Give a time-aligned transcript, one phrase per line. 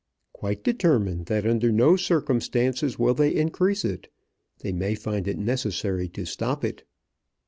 [0.33, 4.07] "Quite determined that under no circumstances will they increase it.
[4.61, 6.83] They may find it necessary to stop it."